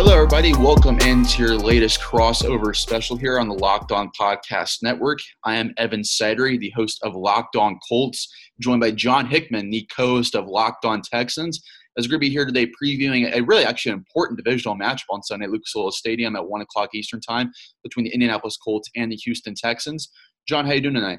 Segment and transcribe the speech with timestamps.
[0.00, 0.52] Hello, everybody.
[0.52, 5.18] Welcome into your latest crossover special here on the Locked On Podcast Network.
[5.42, 9.90] I am Evan Sidery, the host of Locked On Colts, joined by John Hickman, the
[9.92, 11.60] co host of Locked On Texans.
[11.98, 15.02] As we're going to be here today previewing a really actually an important divisional matchup
[15.10, 17.50] on Sunday at Lucas Oil Stadium at 1 o'clock Eastern Time
[17.82, 20.10] between the Indianapolis Colts and the Houston Texans.
[20.46, 21.18] John, how you doing tonight?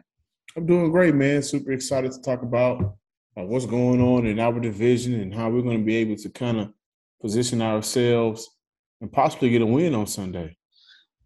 [0.56, 1.44] I'm doing great, man.
[1.44, 2.82] Super excited to talk about
[3.38, 6.30] uh, what's going on in our division and how we're going to be able to
[6.30, 6.72] kind of
[7.20, 8.50] position ourselves
[9.02, 10.56] and possibly get a win on Sunday.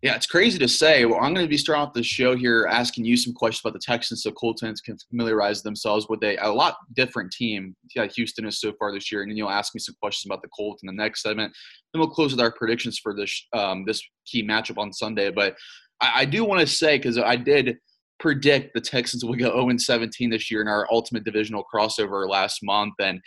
[0.03, 1.05] Yeah, it's crazy to say.
[1.05, 3.71] Well, I'm going to be starting off the show here asking you some questions about
[3.71, 7.73] the Texans so Colts fans can familiarize themselves with a, a lot different team.
[7.95, 9.21] Yeah, Houston is so far this year.
[9.21, 11.53] And then you'll ask me some questions about the Colts in the next segment.
[11.93, 15.31] Then we'll close with our predictions for this, um, this key matchup on Sunday.
[15.31, 15.55] But
[16.01, 17.77] I, I do want to say, because I did
[18.19, 22.59] predict the Texans will go 0 17 this year in our ultimate divisional crossover last
[22.61, 22.93] month.
[22.99, 23.21] And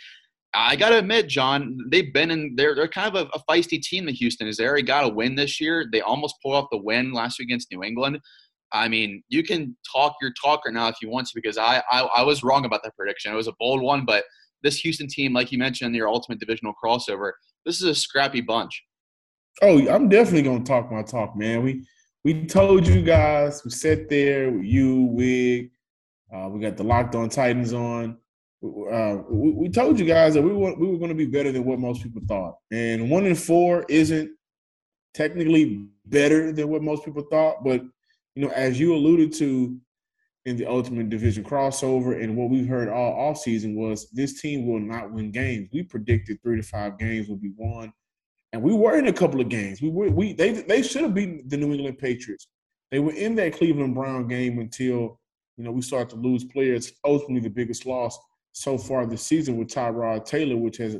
[0.59, 2.55] I got to admit, John, they've been in.
[2.55, 4.07] They're they're kind of a, a feisty team.
[4.07, 5.85] The Houston is they already got a win this year.
[5.91, 8.19] They almost pulled off the win last week against New England.
[8.71, 11.83] I mean, you can talk your talk right now if you want to, because I,
[11.91, 13.31] I I was wrong about that prediction.
[13.31, 14.23] It was a bold one, but
[14.63, 17.33] this Houston team, like you mentioned your ultimate divisional crossover,
[17.63, 18.83] this is a scrappy bunch.
[19.61, 21.61] Oh, I'm definitely gonna talk my talk, man.
[21.61, 21.85] We
[22.23, 23.61] we told you guys.
[23.63, 25.69] We sat there with you, Wig.
[26.33, 28.17] Uh, we got the Locked On Titans on
[28.63, 31.63] uh, we, told you guys that we were we were going to be better than
[31.63, 34.31] what most people thought, and one in four isn't
[35.13, 37.63] technically better than what most people thought.
[37.63, 37.83] But
[38.35, 39.79] you know, as you alluded to
[40.45, 44.65] in the Ultimate Division crossover, and what we've heard all off season was this team
[44.65, 45.69] will not win games.
[45.71, 47.93] We predicted three to five games will be won,
[48.53, 49.83] and we were in a couple of games.
[49.83, 52.47] We were we they they should have beaten the New England Patriots.
[52.89, 55.19] They were in that Cleveland Brown game until
[55.57, 56.91] you know we started to lose players.
[57.05, 58.17] Ultimately, the biggest loss
[58.57, 60.97] so far this season with Tyrod Taylor, which has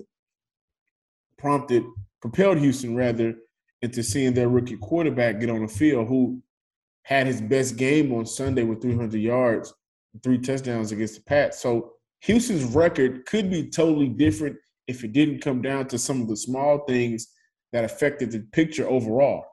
[1.40, 1.84] prompted,
[2.22, 3.34] propelled Houston rather
[3.81, 6.41] into seeing their rookie quarterback get on the field, who
[7.03, 9.73] had his best game on Sunday with 300 yards,
[10.23, 11.59] three touchdowns against the Pats.
[11.59, 14.56] So Houston's record could be totally different
[14.88, 17.28] if it didn't come down to some of the small things
[17.74, 19.45] that affected the picture overall.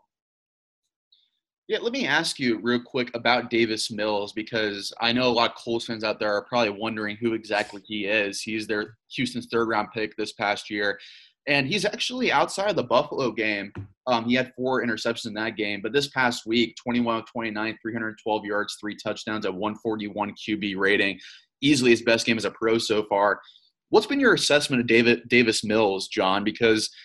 [1.67, 5.51] Yeah, let me ask you real quick about Davis Mills because I know a lot
[5.51, 8.43] of Colts fans out there are probably wondering who exactly he is.
[8.43, 10.99] He's their Houston's third round pick this past year.
[11.47, 13.73] And he's actually outside of the Buffalo game.
[14.07, 15.81] Um, he had four interceptions in that game.
[15.81, 21.19] But this past week, 21 of 29, 312 yards, three touchdowns at 141 QB rating.
[21.63, 23.41] Easily his best game as a pro so far.
[23.89, 26.45] What's been your assessment of David Davis Mills, John?
[26.45, 26.91] Because–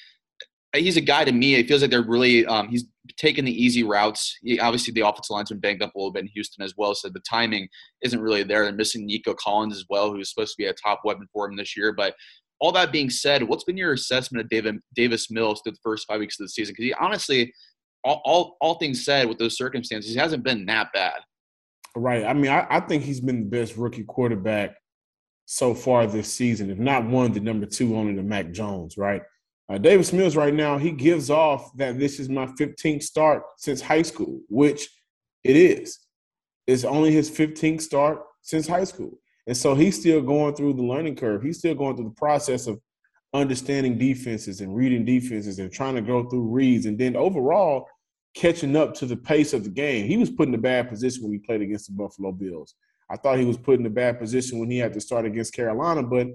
[0.75, 1.56] he's a guy to me.
[1.56, 2.86] It feels like they're really um, he's
[3.18, 4.38] taking the easy routes.
[4.42, 6.96] He, obviously, the offensive line's been banged up a little bit in Houston as well,
[6.96, 7.68] so the timing
[8.03, 8.64] isn't really there.
[8.64, 11.56] They're missing Nico Collins as well, who's supposed to be a top weapon for him
[11.56, 11.94] this year.
[11.94, 12.16] But
[12.59, 16.06] all that being said, what's been your assessment of David Davis Mills through the first
[16.08, 16.74] five weeks of the season?
[16.74, 17.53] Because he honestly,
[18.03, 21.19] all, all all things said, with those circumstances, he hasn't been that bad.
[21.96, 22.24] Right.
[22.24, 24.75] I mean, I, I think he's been the best rookie quarterback
[25.46, 28.98] so far this season, if not one, the number two only to Mac Jones.
[28.98, 29.24] Right.
[29.69, 33.81] Uh, Davis Mills right now, he gives off that this is my 15th start since
[33.81, 34.90] high school, which
[35.44, 36.00] it is.
[36.66, 39.19] It's only his 15th start since high school.
[39.46, 41.44] And so he's still going through the learning curve.
[41.44, 42.80] He's still going through the process of
[43.34, 47.88] understanding defenses and reading defenses and trying to go through reads and then overall
[48.36, 50.07] catching up to the pace of the game.
[50.07, 52.75] He was put in a bad position when he played against the Buffalo Bills.
[53.09, 55.53] I thought he was put in a bad position when he had to start against
[55.53, 56.28] Carolina, but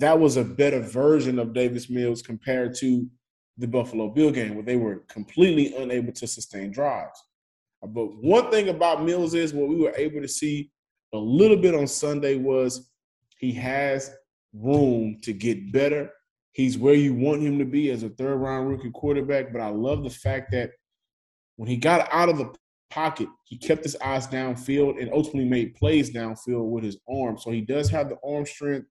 [0.00, 3.08] that was a better version of Davis Mills compared to
[3.56, 7.22] the Buffalo Bill game, where they were completely unable to sustain drives.
[7.82, 10.70] But one thing about Mills is what we were able to see
[11.14, 12.90] a little bit on Sunday was
[13.38, 14.12] he has
[14.52, 16.10] room to get better.
[16.52, 19.52] He's where you want him to be as a third round rookie quarterback.
[19.52, 20.72] But I love the fact that
[21.56, 22.52] when he got out of the
[22.90, 27.38] pocket, he kept his eyes downfield and ultimately made plays downfield with his arm.
[27.38, 28.86] So he does have the arm strength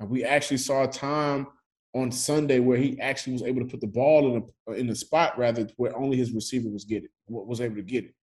[0.00, 1.46] and we actually saw a time
[1.94, 4.94] on Sunday where he actually was able to put the ball in a in the
[4.94, 8.14] spot rather where only his receiver was getting was able to get it.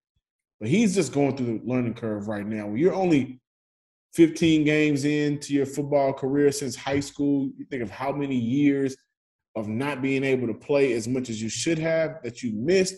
[0.59, 2.67] But he's just going through the learning curve right now.
[2.67, 3.41] When you're only
[4.13, 8.95] 15 games into your football career since high school, you think of how many years
[9.55, 12.95] of not being able to play as much as you should have that you missed.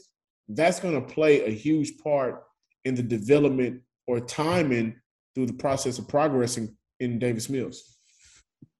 [0.50, 2.44] That's going to play a huge part
[2.86, 4.96] in the development or timing
[5.34, 7.97] through the process of progressing in Davis Mills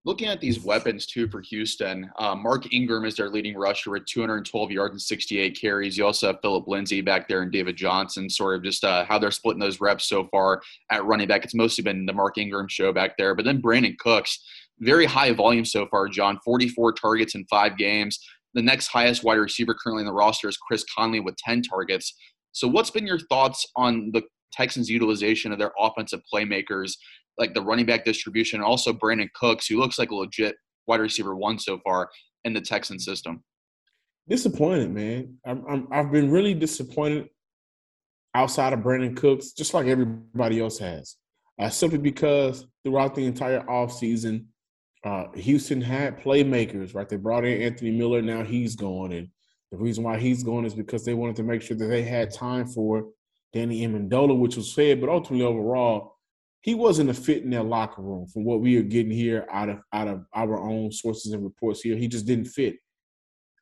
[0.08, 4.06] looking at these weapons too for Houston, uh, Mark Ingram is their leading rusher with
[4.06, 5.98] 212 yards and 68 carries.
[5.98, 9.20] You also have Phillip Lindsay back there and David Johnson, sort of just uh, how
[9.20, 10.62] they're splitting those reps so far
[10.92, 11.44] at running back.
[11.44, 13.36] It's mostly been the Mark Ingram show back there.
[13.36, 14.40] But then Brandin Cooks,
[14.80, 18.18] very high volume so far, John, 44 targets in five games.
[18.54, 22.14] The next highest wide receiver currently in the roster is Chris Conley with 10 targets.
[22.54, 26.94] So, what's been your thoughts on the Texans' utilization of their offensive playmakers
[27.38, 30.56] like the running back distribution, and also Brandin Cooks, who looks like a legit
[30.88, 32.10] wide receiver one so far
[32.44, 33.44] in the Texan system.
[34.28, 35.38] Disappointed, man.
[35.46, 37.30] I'm, i have been really disappointed
[38.34, 41.16] outside of Brandin Cooks, just like everybody else has.
[41.60, 44.46] Uh, simply because throughout the entire offseason,
[45.04, 47.08] uh, Houston had playmakers, right?
[47.08, 48.22] They brought in Anthony Miller.
[48.22, 49.14] Now he's gone.
[49.14, 49.30] And
[49.72, 52.34] the reason why he's gone is because they wanted to make sure that they had
[52.34, 53.06] time for
[53.54, 56.17] Danny Amendola, which was said, but ultimately overall,
[56.68, 59.70] he wasn't a fit in their locker room from what we are getting here out
[59.70, 61.96] of out of our own sources and reports here.
[61.96, 62.76] He just didn't fit.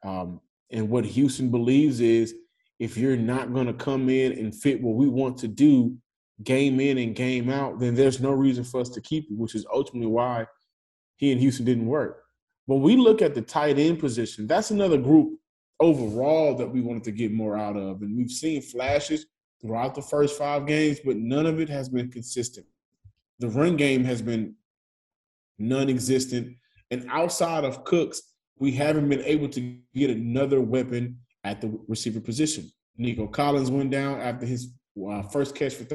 [0.04, 0.42] Um,
[0.72, 2.34] and what Houston believes is
[2.80, 5.96] if you're not going to come in and fit what we want to do,
[6.44, 9.54] game in and game out, then there's no reason for us to keep you, which
[9.54, 10.48] is ultimately why
[11.18, 12.24] he and Houston didn't work.
[12.66, 15.38] When we look at the tight end position, that's another group
[15.80, 18.02] overall that we wanted to get more out of.
[18.02, 19.28] And we've seen flashes
[19.62, 22.66] throughout the first five games, but none of it has been consistent.
[23.40, 24.56] The run game has been
[25.60, 26.56] non-existent,
[26.92, 28.22] and outside of Cooks,
[28.58, 32.72] we haven't been able to get another weapon at the receiver position.
[32.98, 34.74] Nico Collins went down after his
[35.10, 35.86] uh, first catch for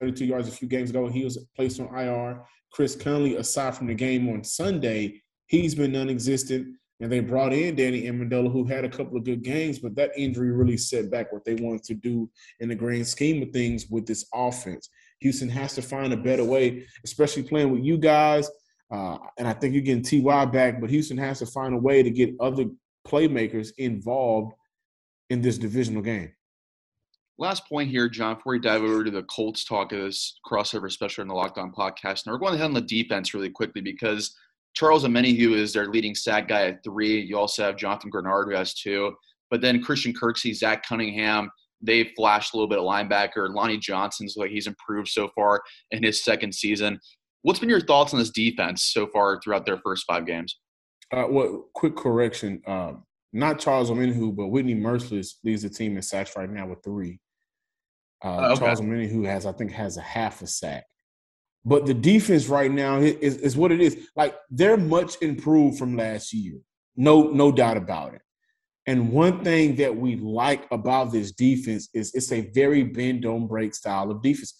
[0.00, 1.08] 32 yards a few games ago.
[1.08, 2.44] He was placed on IR.
[2.72, 6.76] Chris Conley, aside from the game on Sunday, he's been non-existent.
[7.00, 10.12] And they brought in Danny Amendola, who had a couple of good games, but that
[10.16, 12.30] injury really set back what they wanted to do
[12.60, 14.88] in the grand scheme of things with this offense.
[15.20, 18.50] Houston has to find a better way, especially playing with you guys.
[18.90, 22.02] Uh, and I think you're getting Ty back, but Houston has to find a way
[22.02, 22.66] to get other
[23.06, 24.52] playmakers involved
[25.30, 26.32] in this divisional game.
[27.38, 30.90] Last point here, John, before we dive over to the Colts talk of this crossover
[30.90, 32.24] special in the Locked On podcast.
[32.24, 34.34] And we're going to head on the defense really quickly because
[34.74, 37.20] Charles Omenihu is their leading sack guy at three.
[37.20, 39.14] You also have Jonathan Greenard who has two.
[39.50, 41.50] But then Christian Kirksey, Zach Cunningham,
[41.80, 43.52] they've flashed a little bit of linebacker.
[43.54, 46.98] Lonnie Johnson's like he's improved so far in his second season.
[47.42, 50.58] What's been your thoughts on this defense so far throughout their first five games?
[51.12, 52.60] Uh, well, quick correction.
[52.66, 56.82] Um, not Charles Omenihu, but Whitney Mercilus leads the team in sacks right now with
[56.82, 57.20] three.
[58.24, 58.60] Uh, okay.
[58.60, 60.84] Charles Omenihu has, I think, has a half a sack.
[61.64, 64.08] But the defense right now is, is what it is.
[64.14, 66.58] Like they're much improved from last year.
[66.96, 68.22] No, no doubt about it.
[68.86, 73.48] And one thing that we like about this defense is it's a very bend don't
[73.48, 74.54] break style of defense.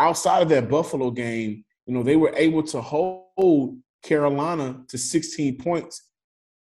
[0.00, 5.58] Outside of that Buffalo game, you know, they were able to hold Carolina to 16
[5.58, 6.08] points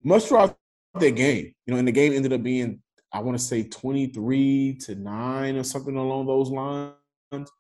[0.04, 0.58] much throughout
[1.00, 1.54] that game.
[1.66, 2.82] You know, and the game ended up being,
[3.14, 7.52] I want to say 23 to 9 or something along those lines.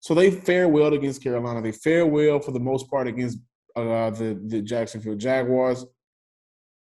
[0.00, 1.60] So they fare well against Carolina.
[1.60, 3.38] They fare well for the most part against
[3.74, 5.84] uh, the, the Jacksonville Jaguars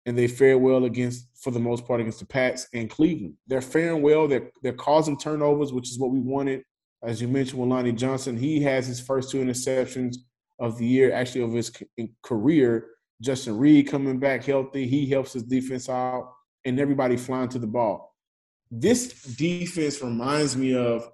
[0.05, 3.35] and they fare well against, for the most part, against the Pats and Cleveland.
[3.47, 4.27] They're faring well.
[4.27, 6.63] They're they're causing turnovers, which is what we wanted.
[7.03, 10.17] As you mentioned, with Lonnie Johnson, he has his first two interceptions
[10.59, 11.71] of the year, actually of his
[12.23, 12.87] career.
[13.21, 16.31] Justin Reid coming back healthy, he helps his defense out,
[16.65, 18.13] and everybody flying to the ball.
[18.69, 21.09] This defense reminds me of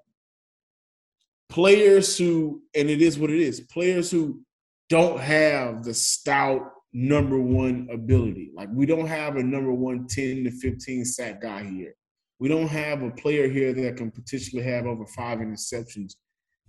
[1.50, 4.42] players who, and it is what it is, players who
[4.90, 8.52] don't have the stout number one ability.
[8.56, 11.96] Like we don't have a number one 10 to 15 sack guy here.
[12.40, 16.16] We don't have a player here that can potentially have over five interceptions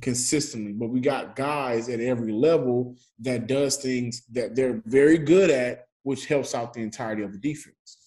[0.01, 5.49] consistently, but we got guys at every level that does things that they're very good
[5.49, 7.99] at, which helps out the entirety of the defense.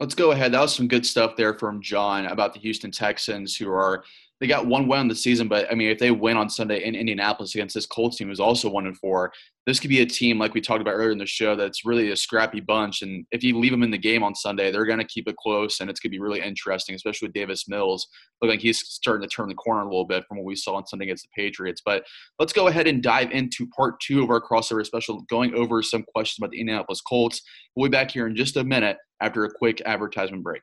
[0.00, 0.52] Let's go ahead.
[0.52, 4.04] That was some good stuff there from John about the Houston Texans, who are
[4.40, 6.84] they got one win on the season, but I mean, if they win on Sunday
[6.84, 9.32] in Indianapolis against this Colts team, who's also one and four,
[9.66, 12.10] this could be a team like we talked about earlier in the show that's really
[12.10, 13.00] a scrappy bunch.
[13.00, 15.36] And if you leave them in the game on Sunday, they're going to keep it
[15.36, 18.06] close, and it's going to be really interesting, especially with Davis Mills.
[18.42, 20.74] Looking like he's starting to turn the corner a little bit from what we saw
[20.74, 21.80] on Sunday against the Patriots.
[21.84, 22.04] But
[22.38, 26.04] let's go ahead and dive into part two of our crossover special, going over some
[26.14, 27.40] questions about the Indianapolis Colts.
[27.74, 30.62] We'll be back here in just a minute after a quick advertisement break.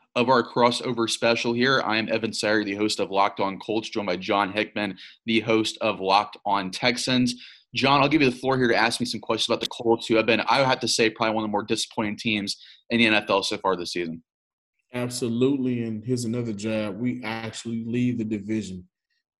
[0.15, 1.81] of our crossover special here.
[1.81, 5.39] I am Evan Sidery, the host of Locked On Colts, joined by John Hickman, the
[5.41, 7.35] host of Locked On Texans.
[7.73, 10.07] John, I'll give you the floor here to ask me some questions about the Colts,
[10.07, 12.57] who have been, I have to say, probably one of the more disappointing teams
[12.89, 14.21] in the NFL so far this season.
[14.93, 15.83] Absolutely.
[15.83, 16.99] And here's another jab.
[16.99, 18.87] We actually lead the division.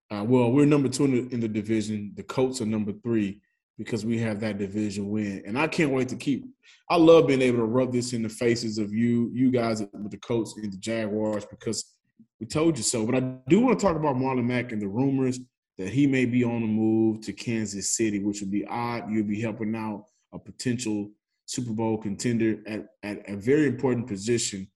[0.10, 2.14] Uh, well, we're number two in the, in the division.
[2.16, 3.42] The Colts are number three
[3.82, 5.42] because we have that division win.
[5.46, 6.46] And I can't wait to keep
[6.92, 10.12] I love being able to rub this in the faces of you, you guys with
[10.12, 11.96] the Colts and the Jaguars because
[12.38, 13.06] we told you so.
[13.06, 15.40] But I do want to talk about Marlon Mack and the rumors
[15.78, 19.10] that he may be on the move to Kansas City, which would be odd.
[19.10, 21.10] You'd be helping out a potential
[21.46, 24.68] Super Bowl contender at, at a very important position.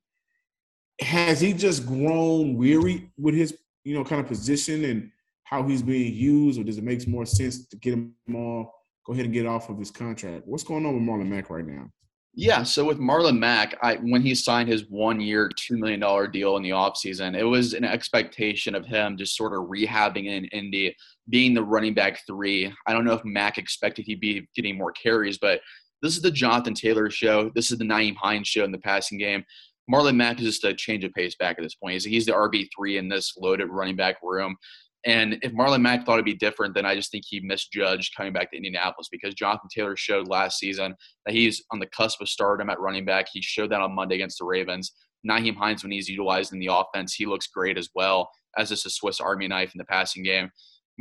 [1.01, 5.11] Has he just grown weary with his, you know, kind of position and
[5.43, 8.69] how he's being used, or does it make more sense to get him off
[9.05, 10.43] go ahead and get off of his contract.
[10.45, 11.89] What's going on with Marlon Mack right now?
[12.37, 16.57] Yeah, so with Marlon Mack, I, when he signed his one year, $2 million deal
[16.57, 20.93] in the offseason, it was an expectation of him just sort of rehabbing in Indy,
[21.29, 22.73] being the running back three.
[22.87, 25.61] I don't know if Mack expected he'd be getting more carries, but
[26.01, 27.51] this is the Jonathan Taylor show.
[27.55, 29.45] This is the Nyheim Hines show in the passing game.
[29.89, 31.93] Marlon Mack is just a change of pace back at this point.
[31.93, 34.57] He's, he's the RB3 in this loaded running back room.
[35.05, 38.33] And if Marlon Mack thought it'd be different, then I just think he misjudged coming
[38.33, 40.95] back to Indianapolis because Jonathan Taylor showed last season
[41.25, 43.27] that he's on the cusp of stardom at running back.
[43.31, 44.93] He showed that on Monday against the Ravens.
[45.27, 48.85] Nyheim Hines, when he's utilized in the offense, he looks great as well as just
[48.85, 50.49] a Swiss Army knife in the passing game.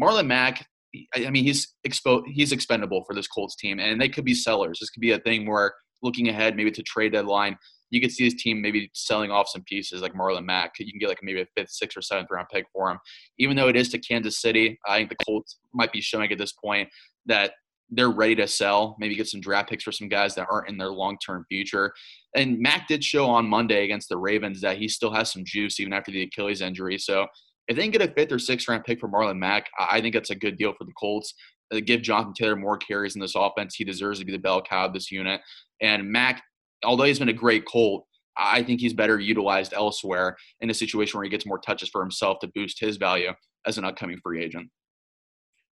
[0.01, 0.67] Marlon Mack,
[1.15, 4.79] I mean, he's expo- he's expendable for this Colts team, and they could be sellers.
[4.81, 7.57] This could be a thing where looking ahead, maybe to trade deadline,
[7.91, 10.73] you could see his team maybe selling off some pieces like Marlon Mack.
[10.79, 12.99] You can get like maybe a fifth, sixth, or seventh round pick for him.
[13.39, 16.39] Even though it is to Kansas City, I think the Colts might be showing at
[16.39, 16.89] this point
[17.27, 17.53] that
[17.91, 20.79] they're ready to sell, maybe get some draft picks for some guys that aren't in
[20.79, 21.93] their long term future.
[22.35, 25.79] And Mack did show on Monday against the Ravens that he still has some juice
[25.79, 26.99] even after the Achilles injury.
[26.99, 27.27] So
[27.69, 30.15] if they can get a fifth or sixth round pick for Marlon Mack, I think
[30.15, 31.35] that's a good deal for the Colts.
[31.73, 33.75] Uh, give Jonathan Taylor more carries in this offense.
[33.75, 35.41] He deserves to be the bell cow of this unit.
[35.81, 36.43] And Mack
[36.85, 41.19] although he's been a great Colt, I think he's better utilized elsewhere in a situation
[41.19, 43.33] where he gets more touches for himself to boost his value
[43.67, 44.69] as an upcoming free agent.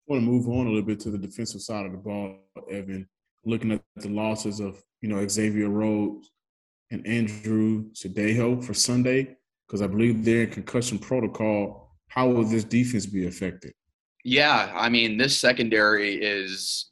[0.09, 2.37] I want to move on a little bit to the defensive side of the ball,
[2.71, 3.09] Evan.
[3.45, 6.31] Looking at the losses of you know Xavier Rhodes
[6.93, 11.97] and Andrew Sendejo for Sunday, because I believe they're in concussion protocol.
[12.09, 13.73] How will this defense be affected?
[14.25, 16.92] Yeah, I mean, this secondary is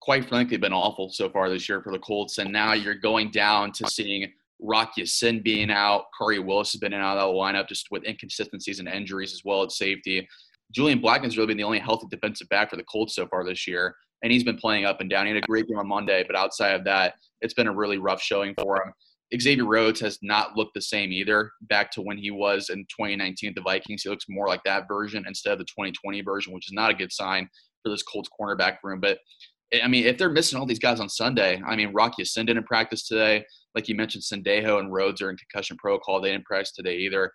[0.00, 2.38] quite frankly been awful so far this year for the Colts.
[2.38, 6.04] And now you're going down to seeing Rock Ya-Sin being out.
[6.18, 9.44] Khari Willis has been in out of the lineup just with inconsistencies and injuries as
[9.44, 10.28] well at safety.
[10.72, 13.66] Julian Blackmon's really been the only healthy defensive back for the Colts so far this
[13.66, 13.94] year.
[14.22, 15.26] And he's been playing up and down.
[15.26, 17.98] He had a great game on Monday, but outside of that, it's been a really
[17.98, 18.92] rough showing for him.
[19.38, 21.52] Xavier Rhodes has not looked the same either.
[21.62, 24.88] Back to when he was in 2019 at the Vikings, he looks more like that
[24.88, 27.48] version instead of the 2020 version, which is not a good sign
[27.82, 29.00] for this Colts cornerback room.
[29.00, 29.18] But
[29.82, 32.66] I mean, if they're missing all these guys on Sunday, I mean, Rock Ya-Sin didn't
[32.66, 33.44] practice today.
[33.74, 36.20] Like you mentioned, Sendejo and Rhodes are in concussion protocol.
[36.20, 37.32] They didn't practice today either.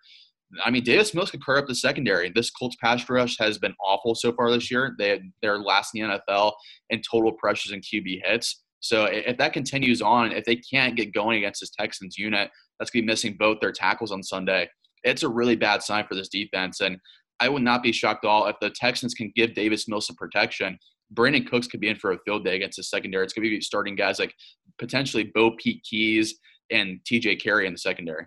[0.64, 2.30] I mean, Davis Mills could clear up the secondary.
[2.30, 4.94] This Colts pass rush has been awful so far this year.
[4.98, 6.52] They they're last in the NFL
[6.90, 8.62] in total pressures and QB hits.
[8.80, 12.90] So if that continues on, if they can't get going against this Texans unit, that's
[12.90, 14.68] going to be missing both their tackles on Sunday.
[15.02, 16.80] It's a really bad sign for this defense.
[16.80, 16.98] And
[17.40, 20.16] I would not be shocked at all if the Texans can give Davis Mills some
[20.16, 20.78] protection.
[21.14, 23.24] Brandin Cooks could be in for a field day against the secondary.
[23.24, 24.34] It's going to be starting guys like
[24.78, 26.38] potentially BoPete Keyes
[26.70, 28.26] and TJ Carrie in the secondary.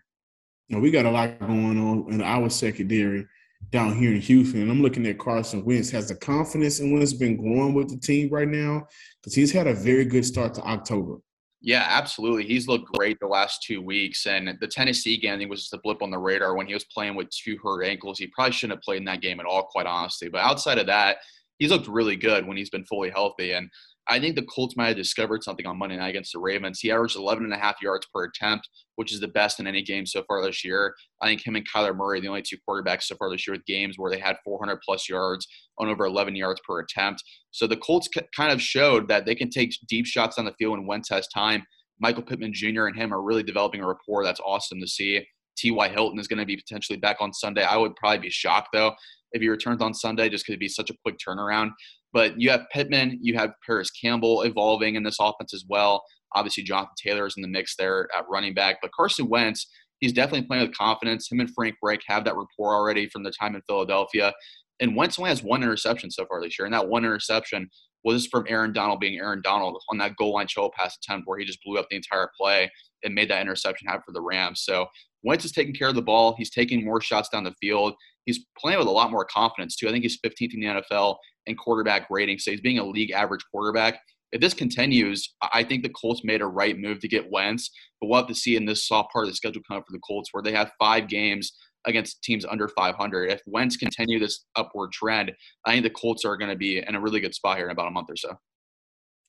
[0.70, 3.26] Now, we got a lot going on in our secondary
[3.72, 4.62] down here in Houston.
[4.62, 5.90] And I'm looking at Carson Wentz.
[5.90, 8.88] Has the confidence in Wentz been growing with the team right now?
[9.22, 11.18] Because he's had a very good start to October.
[11.62, 12.46] Yeah, absolutely.
[12.46, 14.26] He's looked great the last two weeks.
[14.26, 16.74] And the Tennessee game, I think, was just a blip on the radar when he
[16.74, 18.18] was playing with two hurt ankles.
[18.18, 20.30] He probably shouldn't have played in that game at all, quite honestly.
[20.30, 21.18] But outside of that,
[21.60, 23.52] he's looked really good when he's been fully healthy.
[23.52, 23.70] And
[24.08, 26.80] I think the Colts might have discovered something on Monday night against the Ravens.
[26.80, 29.84] He averaged 11 and a half yards per attempt, which is the best in any
[29.84, 30.96] game so far this year.
[31.22, 33.66] I think him and Kyler Murray, the only two quarterbacks so far this year with
[33.66, 35.48] games where they had 400 plus yards
[35.78, 37.24] on over 11 yards per attempt.
[37.52, 40.78] So the Colts kind of showed that they can take deep shots on the field
[40.78, 41.64] when Wentz has time.
[42.00, 42.88] Michael Pittman Jr.
[42.88, 45.24] and him are really developing a rapport that's awesome to see.
[45.58, 45.90] T.Y.
[45.90, 47.64] Hilton is going to be potentially back on Sunday.
[47.64, 48.94] I would probably be shocked, though,
[49.32, 51.72] if he returns on Sunday just it'd be such a quick turnaround.
[52.14, 56.04] But you have Pittman, you have Parris Campbell evolving in this offense as well.
[56.36, 58.78] Obviously, Jonathan Taylor is in the mix there at running back.
[58.82, 59.68] But Carson Wentz,
[60.00, 61.32] he's definitely playing with confidence.
[61.32, 64.34] Him and Frank Reich have that rapport already from their time in Philadelphia.
[64.80, 66.66] And Wentz only has one interception so far this year.
[66.66, 67.70] And that one interception
[68.04, 71.38] was from Aaron Donald being Aaron Donald on that goal line show pass attempt where
[71.38, 72.72] he just blew up the entire play
[73.04, 74.62] and made that interception happen for the Rams.
[74.64, 74.88] So
[75.24, 76.36] Wentz is taking care of the ball.
[76.38, 77.94] He's taking more shots down the field.
[78.26, 79.88] He's playing with a lot more confidence, too.
[79.88, 82.40] I think he's 15th in the NFL in quarterback rating.
[82.40, 84.00] So he's being a league average quarterback.
[84.32, 88.08] If this continues, I think the Colts made a right move to get Wentz, but
[88.08, 90.02] we'll have to see in this soft part of the schedule coming up for the
[90.08, 91.54] Colts where they have five games
[91.86, 93.32] against teams under 500.
[93.32, 95.32] If Wentz continue this upward trend,
[95.66, 97.72] I think the Colts are going to be in a really good spot here in
[97.72, 98.38] about a month or so.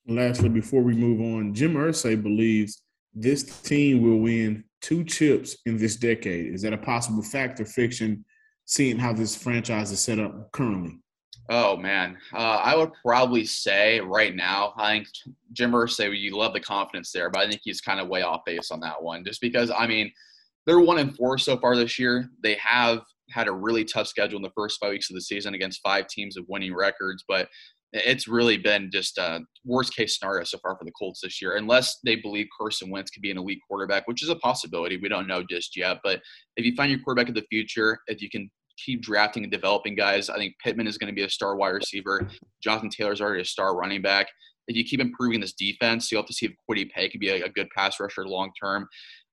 [0.07, 2.83] Lastly, before we move on, Jim Irsay believes
[3.15, 6.53] this team will win two chips in this decade.
[6.55, 8.25] Is that a possible fact or fiction,
[8.71, 10.97] seeing how this franchise is set up currently?
[11.49, 15.09] Oh man, uh, I would probably say right now, I think
[15.53, 18.43] Jim Irsay, you love the confidence there, but I think he's kind of way off
[18.47, 19.25] base on that one.
[19.25, 20.13] Just because, I mean,
[20.67, 22.31] they're one and four so far this year.
[22.45, 25.55] They have had a really tough schedule in the first five weeks of the season
[25.55, 27.49] against five teams of winning records, but
[27.93, 31.57] it's really been just a worst case scenario so far for the Colts this year,
[31.57, 34.97] unless they believe Carson Wentz could be an elite quarterback, which is a possibility.
[34.97, 35.99] We don't know just yet.
[36.05, 36.21] But
[36.57, 38.49] if you find your quarterback of the future, if you can
[38.85, 40.29] keep drafting and developing guys.
[40.31, 42.29] I think Pittman is going to be a star wide receiver.
[42.63, 44.29] Jonathan Taylor's already a star running back.
[44.69, 47.31] If you keep improving this defense, you'll have to see if Kwity Paye could be
[47.31, 48.87] a, a good pass rusher long term.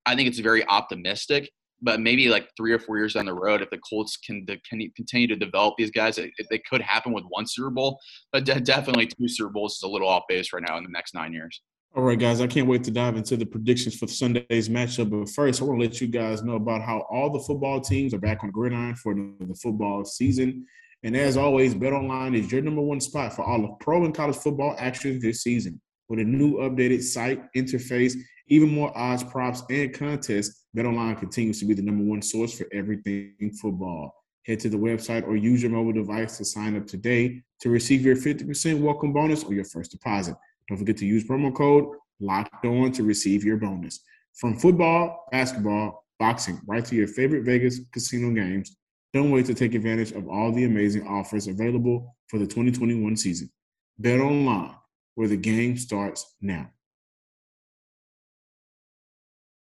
[0.06, 3.62] I think it's very optimistic, but maybe like three or four years down the road,
[3.62, 7.24] if the Colts can, can continue to develop these guys, it, it could happen with
[7.28, 8.00] one Super Bowl.
[8.32, 10.90] But de- definitely two Super Bowls is a little off base right now in the
[10.90, 11.60] next nine years.
[11.96, 15.10] All right, guys, I can't wait to dive into the predictions for Sunday's matchup.
[15.10, 18.12] But first, I want to let you guys know about how all the football teams
[18.12, 20.66] are back on gridiron for the football season.
[21.02, 24.36] And as always, BetOnline is your number one spot for all of pro and college
[24.36, 25.80] football action this season.
[26.08, 28.14] With a new updated site, interface,
[28.48, 32.66] even more odds, props, and contests, BetOnline continues to be the number one source for
[32.72, 34.14] everything football.
[34.44, 38.04] Head to the website or use your mobile device to sign up today to receive
[38.04, 40.36] your 50% welcome bonus or your first deposit.
[40.68, 41.86] Don't forget to use promo code
[42.20, 44.00] locked on to receive your bonus.
[44.34, 48.76] From football, basketball, boxing, right to your favorite Vegas casino games,
[49.14, 53.50] don't wait to take advantage of all the amazing offers available for the 2021 season.
[53.98, 54.74] Bet online,
[55.14, 56.70] where the game starts now.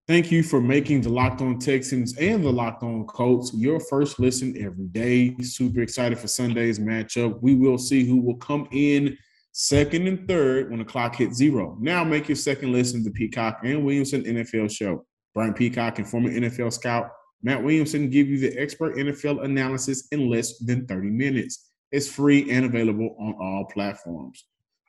[0.08, 4.18] Thank you for making the Locked On Texans and the Locked On Colts your first
[4.18, 5.34] listen every day.
[5.42, 7.40] Super excited for Sunday's matchup.
[7.40, 9.16] We will see who will come in
[9.52, 11.76] second and third when the clock hits zero.
[11.80, 15.04] Now make your second listen to Peacock and Williamson NFL show.
[15.34, 17.10] Brian Peacock and former NFL scout
[17.42, 21.70] Matt Williamson give you the expert NFL analysis in less than 30 minutes.
[21.90, 24.44] It's free and available on all platforms.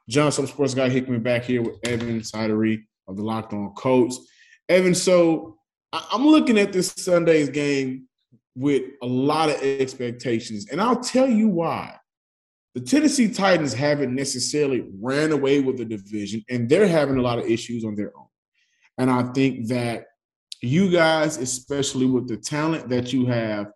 [0.08, 4.20] John, some sports guy Hickman back here with Evan Sidery of the Locked On Colts.
[4.70, 5.58] Evan, so
[5.92, 8.08] I'm looking at this Sunday's game
[8.56, 11.96] with a lot of expectations, and I'll tell you why
[12.76, 17.40] the Tennessee Titans haven't necessarily ran away with the division, and they're having a lot
[17.40, 18.28] of issues on their own.
[18.98, 20.06] And I think that
[20.62, 23.68] you guys, especially with the talent that you have,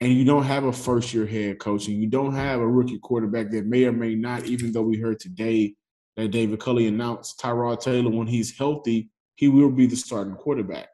[0.00, 2.98] and you don't have a first year head coach, and you don't have a rookie
[2.98, 5.74] quarterback that may or may not, even though we heard today
[6.16, 10.88] that David Culley announced Tyrod Taylor, when he's healthy, he will be the starting quarterback.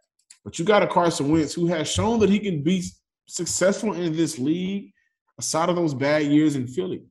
[0.44, 2.84] But you got a Carson Wentz who has shown that he can be
[3.26, 4.92] successful in this league
[5.38, 7.02] aside of those bad years in Philly.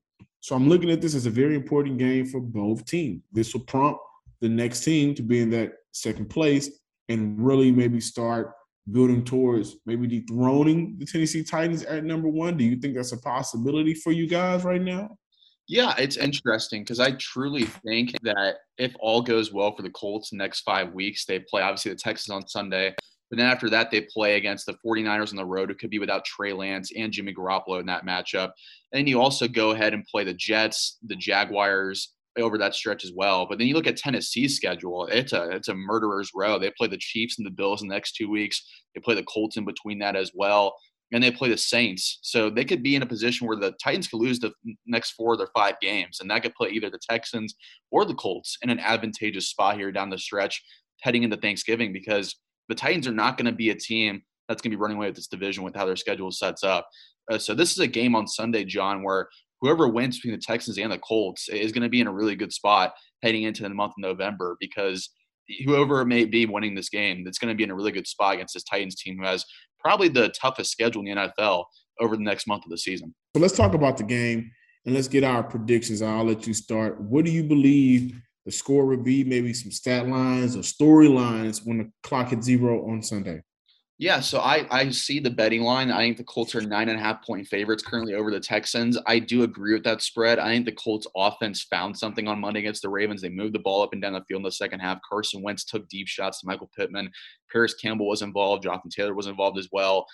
[0.46, 3.24] So I'm looking at this as a very important game for both teams.
[3.32, 4.00] This will prompt
[4.42, 6.70] the next team to be in that second place
[7.10, 8.52] and really maybe start
[8.92, 12.58] building towards maybe dethroning the Tennessee Titans at number one?
[12.58, 15.18] Do you think that's a possibility for you guys right now?
[15.68, 20.32] Yeah, it's interesting because I truly think that if all goes well for the Colts
[20.32, 22.94] next five weeks, they play obviously the Texans on Sunday,
[23.36, 25.70] but then after that, they play against the 49ers on the road.
[25.70, 28.52] It could be without Trey Lance and Jimmy Garoppolo in that matchup.
[28.94, 33.04] And then you also go ahead and play the Jets, the Jaguars, over that stretch
[33.04, 33.46] as well.
[33.46, 36.58] But then you look at Tennessee's schedule; it's a it's a murderer's row.
[36.58, 38.66] They play the Chiefs and the Bills in the next two weeks.
[38.94, 40.74] They play the Colts in between that as well,
[41.12, 42.20] and they play the Saints.
[42.22, 44.54] So they could be in a position where the Titans could lose the
[44.86, 47.54] next four of their five games, and that could put either the Texans
[47.92, 50.64] or the Colts in an advantageous spot here down the stretch
[51.02, 52.36] heading into Thanksgiving because
[52.70, 55.08] the Titans are not going to be a team that's going to be running away
[55.08, 56.88] with this division with how their schedule sets up.
[57.32, 59.28] Uh, so this is a game on Sunday, John, where
[59.62, 62.36] whoever wins between the Texans and the Colts is going to be in a really
[62.36, 65.10] good spot heading into the month of November because
[65.66, 68.36] whoever may be winning this game, it's going to be in a really good spot
[68.36, 69.46] against this Titans team who has
[69.80, 71.66] probably the toughest schedule in the NFL
[72.00, 73.14] over the next month of the season.
[73.36, 74.52] So let's talk about the game
[74.86, 76.02] and let's get our predictions.
[76.02, 77.00] I'll let you start.
[77.02, 79.24] What do you believe the score would be?
[79.24, 83.42] Maybe some stat lines or storylines when the clock hits zero on Sunday.
[83.98, 85.90] Yeah, so I, I see the betting line.
[85.90, 88.98] I think the Colts are nine and a half point favorites currently over the Texans.
[89.08, 90.38] I do agree with that spread.
[90.38, 93.22] I think the Colts offense found something on Monday against the Ravens.
[93.22, 95.00] They moved the ball up and down the field in the second half.
[95.10, 97.10] Carson Wentz took deep shots to Michael Pittman.
[97.50, 98.64] Parris Campbell was involved.
[98.64, 100.06] Jonathan Taylor was involved as well.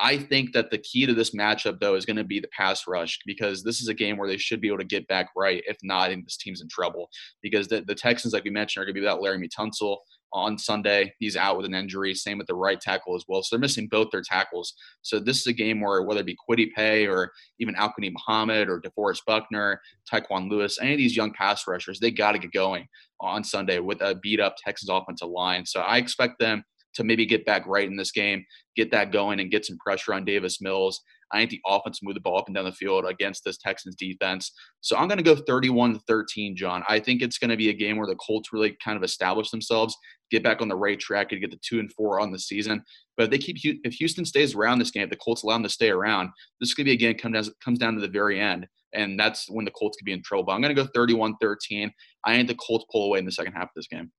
[0.00, 2.86] I think that the key to this matchup, though, is going to be the pass
[2.88, 5.62] rush because this is a game where they should be able to get back right.
[5.66, 7.10] If not, I think this team's in trouble
[7.42, 9.98] because the, the Texans, like we mentioned, are going to be without Laremy Tunsil
[10.32, 11.12] on Sunday.
[11.18, 12.14] He's out with an injury.
[12.14, 13.42] Same with the right tackle as well.
[13.42, 14.74] So they're missing both their tackles.
[15.02, 18.68] So this is a game where whether it be Kwity Paye or even Al-Quadin Muhammad
[18.68, 22.52] or DeForest Buckner, Tyquan Lewis, any of these young pass rushers, they got to get
[22.52, 22.86] going
[23.20, 25.66] on Sunday with a beat up Texas offensive line.
[25.66, 28.44] So I expect them to maybe get back right in this game,
[28.76, 31.00] get that going, and get some pressure on Davis Mills.
[31.32, 33.94] I think the offense move the ball up and down the field against this Texans
[33.94, 34.52] defense.
[34.80, 36.82] So I'm going to go 31 13, John.
[36.88, 39.50] I think it's going to be a game where the Colts really kind of establish
[39.50, 39.96] themselves,
[40.30, 42.82] get back on the right track, and get the two and four on the season.
[43.16, 45.62] But if they keep if Houston stays around this game, if the Colts allow them
[45.64, 48.40] to stay around, this could be a game come down, comes down to the very
[48.40, 48.66] end.
[48.92, 50.44] And that's when the Colts could be in trouble.
[50.44, 51.92] But I'm going to go 31 13.
[52.24, 54.10] I think the Colts pull away in the second half of this game.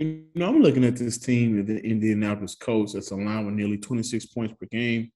[0.00, 4.54] You know, I'm looking at this team, the Indianapolis Colts, that's allowing nearly 26 points
[4.58, 5.12] per game.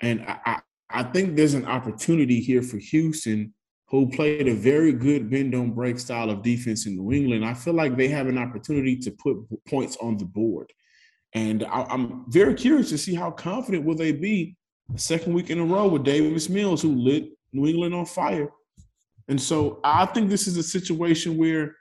[0.00, 3.52] And I, I think there's an opportunity here for Houston,
[3.88, 7.44] who played a very good bend don't break style of defense in New England.
[7.44, 9.36] I feel like they have an opportunity to put
[9.68, 10.72] points on the board.
[11.34, 14.56] And I, am very curious to see how confident will they be
[14.88, 18.50] the second week in a row with Davis Mills, who lit New England on fire.
[19.26, 21.74] And so I think this is a situation where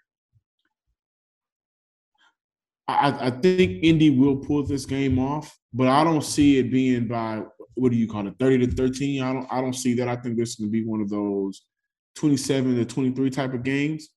[2.97, 7.07] I, I think Indy will pull this game off, but I don't see it being
[7.07, 7.43] by
[7.75, 9.23] what do you call it, 30 to 13.
[9.23, 10.07] I don't I don't see that.
[10.07, 11.63] I think this is gonna be one of those
[12.15, 14.09] 27 to 23 type of games.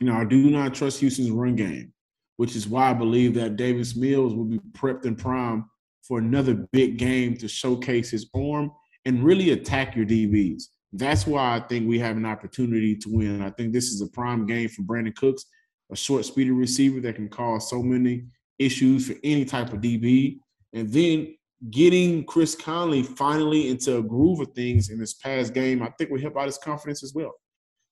[0.00, 1.92] You know, I do not trust Houston's run game,
[2.36, 5.64] which is why I believe that Davis Mills will be prepped and primed
[6.06, 8.70] for another big game to showcase his arm
[9.04, 10.64] and really attack your DBs.
[10.92, 13.42] That's why I think we have an opportunity to win.
[13.42, 15.46] I think this is a prime game for Brandin Cooks,
[15.90, 18.24] a short, speedy receiver that can cause so many
[18.58, 20.38] issues for any type of DB.
[20.72, 21.36] And then
[21.70, 26.10] getting Chris Conley finally into a groove of things in this past game, I think
[26.10, 27.32] will help out his confidence as well.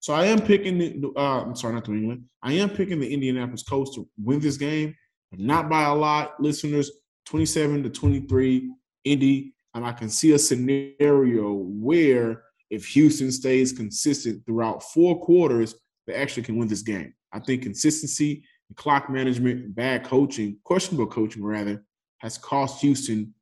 [0.00, 2.24] So I am picking the, uh, I'm sorry, not New England.
[2.42, 4.94] I am picking the Indianapolis Colts to win this game,
[5.33, 6.38] not by a lot.
[6.40, 6.90] Listeners,
[7.26, 8.70] 27 to 23,
[9.04, 9.54] Indy.
[9.74, 15.74] And I can see a scenario where if Houston stays consistent throughout four quarters,
[16.07, 17.14] they actually can win this game.
[17.35, 18.44] I think consistency,
[18.77, 21.85] clock management, bad coaching, questionable coaching rather,
[22.18, 23.35] has cost Houston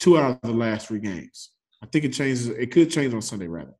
[0.00, 1.52] two out of the last three games.
[1.82, 2.48] I think it changes.
[2.48, 3.74] It could change on Sunday, rather.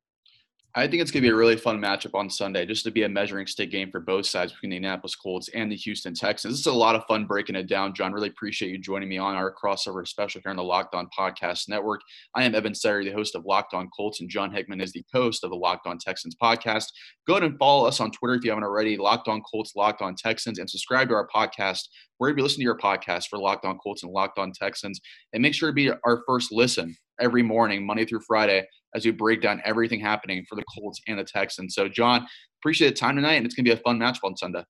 [0.77, 3.01] I think it's going to be a really fun matchup on Sunday, just to be
[3.01, 6.53] a measuring stick game for both sides between the Indianapolis Colts and the Houston Texans.
[6.53, 8.13] This is a lot of fun breaking it down, John.
[8.13, 11.67] Really appreciate you joining me on our crossover special here on the Locked On Podcast
[11.67, 12.01] Network.
[12.35, 15.03] I am Evan Sidery, the host of Locked On Colts, and John Hickman is the
[15.11, 16.89] host of the Locked On Texans podcast.
[17.25, 20.03] Go ahead and follow us on Twitter if you haven't already, Locked On Colts, Locked
[20.03, 21.87] On Texans, and subscribe to our podcast
[22.19, 25.01] wherever you listen to your podcast for Locked On Colts and Locked On Texans.
[25.33, 29.11] And make sure to be our first listen every morning, Monday through Friday, as we
[29.11, 31.75] break down everything happening for the Colts and the Texans.
[31.75, 32.27] So, John,
[32.61, 34.63] appreciate the time tonight, and it's going to be a fun matchup on Sunday.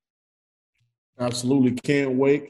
[1.19, 1.71] Absolutely.
[1.83, 2.49] Can't wait.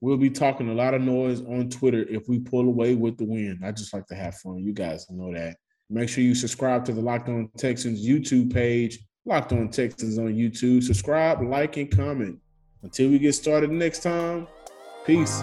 [0.00, 3.24] We'll be talking a lot of noise on Twitter if we pull away with the
[3.24, 3.60] win.
[3.64, 4.58] I just like to have fun.
[4.58, 5.56] You guys know that.
[5.88, 10.34] Make sure you subscribe to the Locked On Texans YouTube page, Locked On Texans on
[10.34, 10.82] YouTube.
[10.82, 12.38] Subscribe, like, and comment.
[12.82, 14.48] Until we get started next time,
[15.06, 15.42] peace.